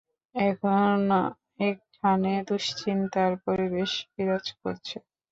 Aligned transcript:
এখন 0.35 0.99
এখানে 1.63 2.31
দুশ্চিন্তার 2.49 3.31
পরিবেশ 3.45 3.91
বিরাজ 4.11 4.45
করছে। 4.61 4.95